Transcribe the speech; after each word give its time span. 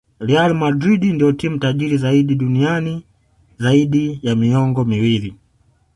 real 0.19 0.53
madrid 0.55 1.03
ndio 1.03 1.31
timu 1.31 1.57
tajiri 1.59 1.97
zaidi 1.97 2.35
duniani 2.35 3.05
zaidi 3.59 4.19
ya 4.23 4.35
miongo 4.35 4.85
miwili 4.85 5.35